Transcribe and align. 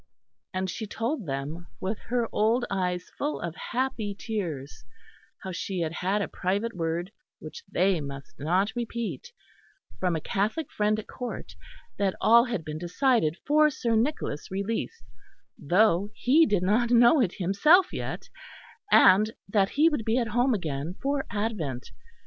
And 0.51 0.67
she 0.67 0.87
told 0.87 1.27
them, 1.27 1.67
with 1.79 1.99
her 2.07 2.27
old 2.31 2.65
eyes 2.71 3.11
full 3.19 3.39
of 3.39 3.55
happy 3.55 4.15
tears, 4.17 4.83
how 5.43 5.51
she 5.51 5.81
had 5.81 5.91
had 5.91 6.23
a 6.23 6.27
private 6.27 6.75
word, 6.75 7.11
which 7.37 7.63
they 7.71 8.01
must 8.01 8.39
not 8.39 8.73
repeat, 8.75 9.31
from 9.99 10.15
a 10.15 10.19
Catholic 10.19 10.71
friend 10.71 10.97
at 10.97 11.05
Court, 11.05 11.53
that 11.99 12.15
all 12.19 12.45
had 12.45 12.65
been 12.65 12.79
decided 12.79 13.37
for 13.45 13.69
Sir 13.69 13.95
Nicholas' 13.95 14.49
release, 14.49 15.03
though 15.55 16.09
he 16.15 16.47
did 16.47 16.63
not 16.63 16.89
know 16.89 17.21
it 17.21 17.33
himself 17.33 17.93
yet, 17.93 18.27
and 18.91 19.29
that 19.47 19.69
he 19.69 19.87
would 19.87 20.03
be 20.03 20.17
at 20.17 20.29
home 20.29 20.55
again 20.55 20.95
for 20.99 21.27
Advent. 21.29 21.91